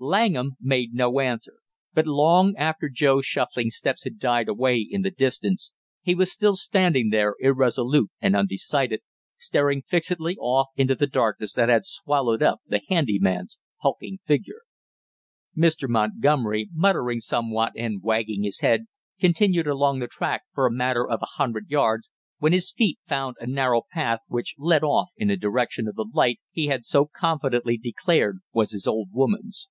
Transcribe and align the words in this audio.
Langham 0.00 0.52
made 0.60 0.94
no 0.94 1.18
answer, 1.18 1.54
but 1.92 2.06
long 2.06 2.54
after 2.56 2.88
Joe's 2.88 3.26
shuffling 3.26 3.68
steps 3.68 4.04
had 4.04 4.20
died 4.20 4.48
away 4.48 4.76
in 4.78 5.02
the 5.02 5.10
distance 5.10 5.72
he 6.02 6.14
was 6.14 6.30
still 6.30 6.54
standing 6.54 7.10
there 7.10 7.34
irresolute 7.40 8.10
and 8.20 8.36
undecided, 8.36 9.00
staring 9.38 9.82
fixedly 9.82 10.36
off 10.36 10.68
into 10.76 10.94
the 10.94 11.08
darkness 11.08 11.52
that 11.54 11.68
had 11.68 11.84
swallowed 11.84 12.44
up 12.44 12.60
the 12.64 12.80
handy 12.88 13.18
man's 13.18 13.58
hulking 13.78 14.20
figure. 14.24 14.60
Mr. 15.56 15.88
Montgomery, 15.88 16.68
muttering 16.72 17.18
somewhat 17.18 17.72
and 17.76 18.00
wagging 18.00 18.44
his 18.44 18.60
head, 18.60 18.86
continued 19.20 19.66
along 19.66 19.98
the 19.98 20.06
track 20.06 20.42
for 20.54 20.64
a 20.64 20.72
matter 20.72 21.06
of 21.08 21.20
a 21.22 21.38
hundred 21.42 21.68
yards, 21.70 22.08
when 22.38 22.52
his 22.52 22.70
feet 22.70 23.00
found 23.08 23.34
a 23.40 23.48
narrow 23.48 23.82
path 23.92 24.20
which 24.28 24.54
led 24.58 24.84
off 24.84 25.08
in 25.16 25.26
the 25.26 25.36
direction 25.36 25.88
of 25.88 25.96
the 25.96 26.08
light 26.14 26.38
he 26.52 26.68
had 26.68 26.84
so 26.84 27.10
confidently 27.12 27.76
declared 27.76 28.38
was 28.52 28.70
his 28.70 28.86
old 28.86 29.08
woman's. 29.10 29.68